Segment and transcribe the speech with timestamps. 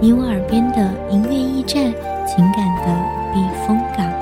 [0.00, 0.78] 你我耳边的
[1.10, 1.92] 音乐驿站，
[2.26, 4.21] 情感的避风港。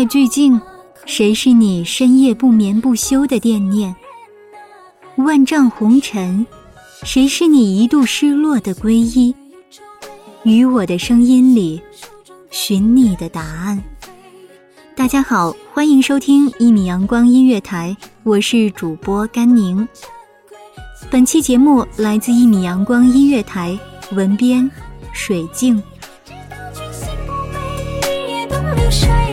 [0.00, 0.58] 怜万籁俱静，
[1.04, 3.94] 谁是你深夜不眠不休的惦念？
[5.16, 6.46] 万丈红尘，
[7.02, 9.34] 谁是你一度失落的皈依？
[10.44, 11.82] 于我的声音里，
[12.50, 13.82] 寻你的答案。
[14.96, 19.86] 大家好，欢迎收听一米阳光音乐台，我是主播甘宁。
[21.10, 23.78] 本期节目来自一米阳光音乐台，
[24.12, 24.70] 文编
[25.12, 25.82] 水静。
[28.90, 29.29] 君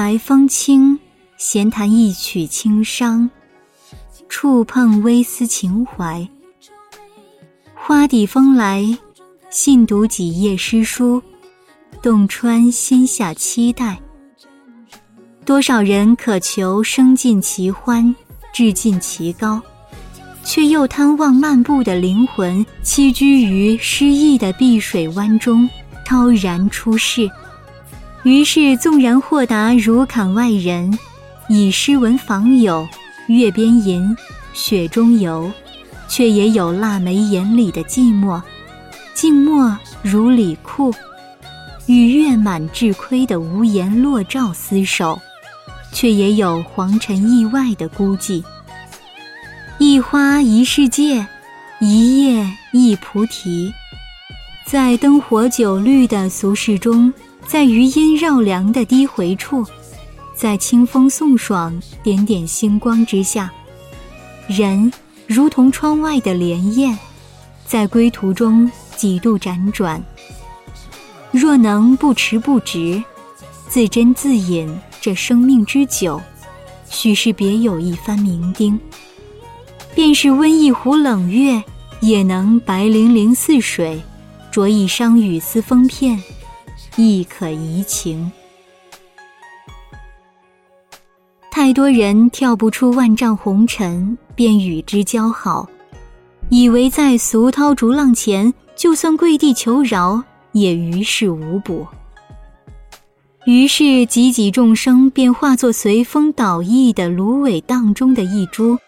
[0.00, 0.98] 白风清，
[1.36, 3.28] 闲弹一曲轻伤，
[4.30, 6.26] 触碰微丝情怀。
[7.74, 8.96] 花底风来，
[9.50, 11.22] 信读几页诗书，
[12.00, 14.00] 洞穿心下期待。
[15.44, 18.16] 多少人渴求升尽其欢，
[18.54, 19.60] 志尽其高，
[20.42, 25.68] 却又贪望漫步的灵魂栖居于诗意的碧水湾中，
[26.06, 27.30] 超然出世。
[28.22, 30.98] 于是，纵然豁达如槛外人，
[31.48, 32.86] 以诗文访友，
[33.28, 34.14] 月边吟，
[34.52, 35.50] 雪中游，
[36.06, 38.38] 却也有腊梅眼里的寂寞，
[39.14, 40.92] 静默如李库，
[41.86, 45.18] 与月满至亏的无言落照厮守，
[45.90, 48.44] 却也有黄尘意外的孤寂。
[49.78, 51.26] 一花一世界，
[51.80, 53.72] 一叶一菩提，
[54.66, 57.10] 在灯火酒绿的俗世中。
[57.50, 59.66] 在余音绕梁的低回处，
[60.36, 63.50] 在清风送爽、点点星光之下，
[64.46, 64.92] 人
[65.26, 66.96] 如同窗外的莲叶，
[67.66, 70.00] 在归途中几度辗转。
[71.32, 73.02] 若能不迟不迟，
[73.66, 76.20] 自斟自饮这生命之酒，
[76.88, 78.78] 许是别有一番酩酊。
[79.92, 81.60] 便是温一壶冷月，
[82.00, 84.00] 也能白粼粼似水，
[84.52, 86.16] 着一觞雨丝风片。
[86.96, 88.30] 亦可怡情。
[91.50, 95.68] 太多人跳不出万丈红尘，便与之交好，
[96.48, 100.22] 以为在俗涛逐浪前，就算跪地求饶，
[100.52, 101.86] 也于事无补。
[103.46, 108.78] 于是，几几众生便化作随风倒逸的芦苇荡中的一株，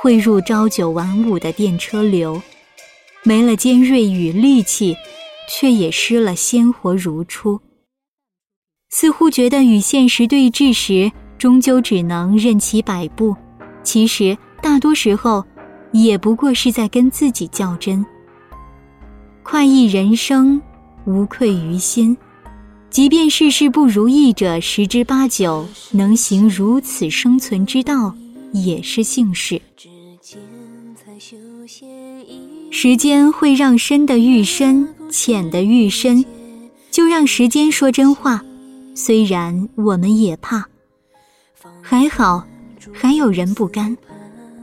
[0.00, 2.40] 汇入朝九晚五的电车流，
[3.22, 4.96] 没了尖锐与戾气。
[5.48, 7.60] 却也失了鲜活如初。
[8.90, 13.36] 似乎觉得与现实对峙时，终究只能任其摆布。
[13.82, 15.44] 其实大多时候，
[15.92, 18.04] 也不过是在跟自己较真。
[19.42, 20.60] 快意人生，
[21.04, 22.16] 无愧于心。
[22.90, 28.12] 即便世事不如意者十之八九，能行如此生存之道，
[28.52, 29.62] 也是幸事。
[32.72, 36.24] 时间会让深的愈深，浅的愈深，
[36.90, 38.42] 就让时间说真话。
[38.94, 40.66] 虽然我们也怕，
[41.80, 42.44] 还好，
[42.92, 43.96] 还有人不甘。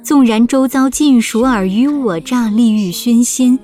[0.04, 3.60] 纵然周遭尽属尔虞我诈，利欲熏心，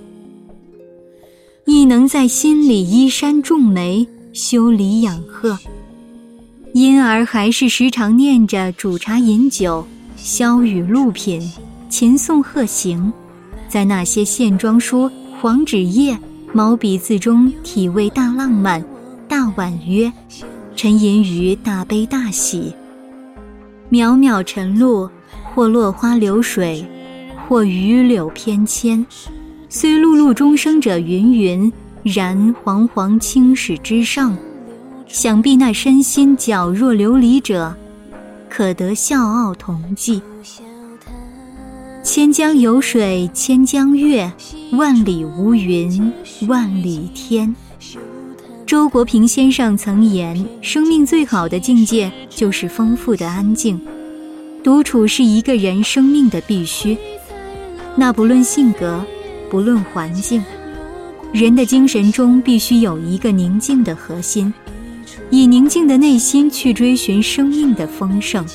[1.66, 5.58] 亦能在心里依山种梅，修篱养鹤。
[6.74, 9.86] 因而还是时常念着煮茶饮酒，
[10.18, 11.50] 萧雨露品，
[11.88, 13.14] 琴颂鹤行，
[13.70, 15.10] 在那些线装书、
[15.40, 16.18] 黄纸页、
[16.56, 18.84] 毛笔字中体味大浪漫、
[19.28, 20.12] 大婉约。
[20.76, 22.74] 沉吟于大悲大喜，
[23.92, 25.10] 渺渺晨露，
[25.54, 26.86] 或落花流水，
[27.48, 29.06] 或榆柳翩跹。
[29.70, 31.72] 虽碌碌终生者芸芸，
[32.04, 34.36] 然煌煌青史之上，
[35.08, 37.76] 想必那身心皎若琉璃者，
[38.50, 40.22] 可得笑傲同济。
[42.04, 44.30] 千江有水千江月，
[44.74, 46.12] 万里无云
[46.50, 47.56] 万里天。
[48.68, 53.80] 周国平先生曾言：“生命最好的境界就是丰富的安静。
[54.62, 56.98] 独处是一个人生命的必须。
[57.96, 59.02] 那不论性格，
[59.50, 60.44] 不论环境，
[61.32, 64.54] 人的精神中必须有一个宁静的核心，
[65.30, 68.46] 以宁静的内心去追寻生命的丰盛。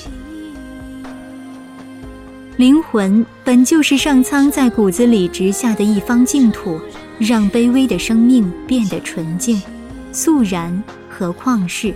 [2.58, 6.80] 灵魂本就是上苍在骨子里植下的一方净土，
[7.16, 9.62] 让卑微的生命变得纯净。”
[10.10, 11.94] 肃然，何况是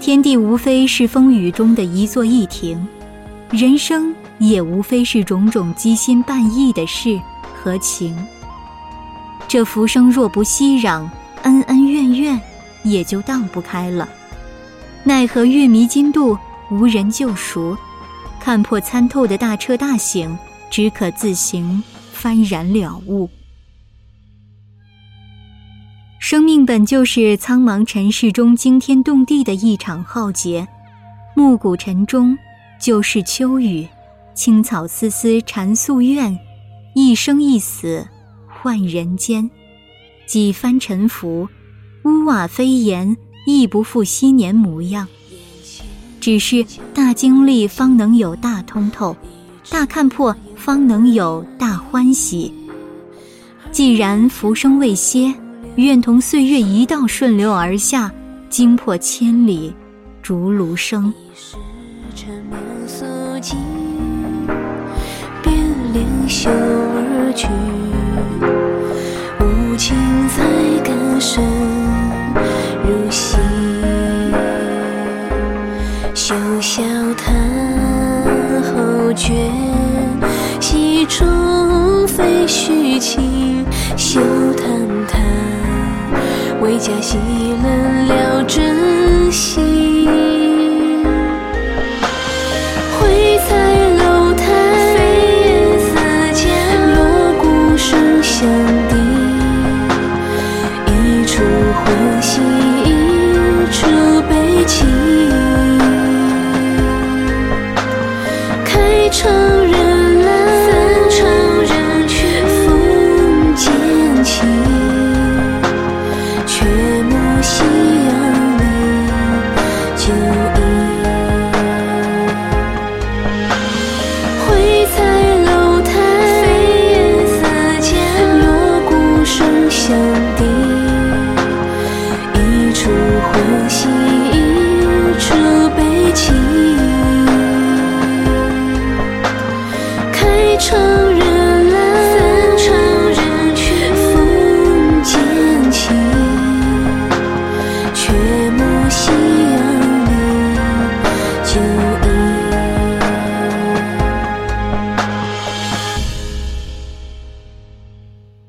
[0.00, 0.36] 天地？
[0.36, 2.84] 无非是风雨中的一座一亭，
[3.50, 7.16] 人生也无非是种种机心半意的事
[7.54, 8.16] 和情。
[9.46, 11.08] 这浮生若不熙攘，
[11.42, 12.40] 恩恩怨怨
[12.82, 14.08] 也就荡不开了。
[15.04, 16.36] 奈何月迷津渡，
[16.68, 17.76] 无人救赎？
[18.40, 20.36] 看破参透的大彻大醒，
[20.70, 21.84] 只可自行
[22.16, 23.28] 幡然了悟。
[26.18, 30.66] 生命本就是苍茫尘世中惊天动地的一场浩劫，
[31.36, 32.36] 暮鼓晨钟，
[32.80, 33.86] 就是秋雨，
[34.34, 36.38] 青草丝丝缠夙愿，
[36.94, 38.06] 一生一死
[38.48, 39.50] 换人间，
[40.26, 41.48] 几番沉浮，
[42.04, 43.16] 屋瓦飞檐，
[43.46, 45.08] 亦不复昔年模样。
[46.20, 46.64] 只是
[46.94, 49.16] 大经历方能有大通透，
[49.70, 52.52] 大看破方能有大欢喜。
[53.72, 55.34] 既然浮生未歇。
[55.76, 58.10] 愿同岁月一道顺流而下，
[58.50, 59.72] 惊破千里
[60.20, 61.14] 竹芦声。
[65.42, 65.54] 便
[65.92, 67.46] 连袖而去，
[69.40, 69.96] 无情
[70.28, 70.44] 再
[70.82, 71.42] 感深
[80.60, 83.66] 戏中非虚情。
[83.96, 84.20] 休
[84.54, 84.66] 叹
[85.06, 85.20] 叹。
[86.60, 87.18] 为家洗
[87.62, 90.29] 冷了真心，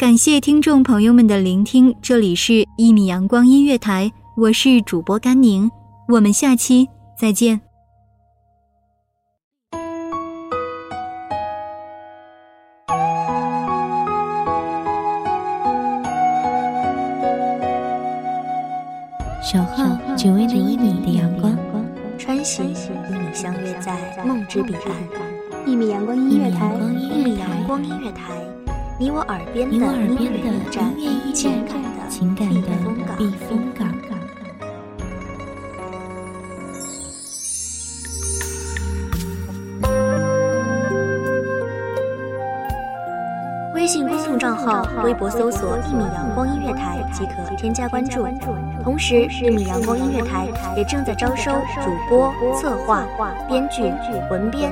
[0.02, 5.70] 感谢听众朋友们的聆听，这里是《一米阳光音乐台》，我是主播甘宁，
[6.08, 7.62] 我们下期再见。
[19.44, 19.86] 守候
[20.18, 21.56] 只为那一米的阳光，
[22.18, 24.84] 穿行与你相约在梦之彼岸。
[25.68, 28.51] 一米阳光音乐台，一米阳光音乐台。
[29.02, 33.92] 你我耳边的音乐的驿站音乐驿情站感的情感的避风港。
[43.74, 48.28] 微信公众账号、微博搜索“一米阳光音乐台”即可添加关注。
[48.84, 51.52] 同时，一米阳光音乐台也正在招收
[51.84, 53.04] 主播、策划、
[53.48, 53.82] 编剧、
[54.30, 54.72] 文编、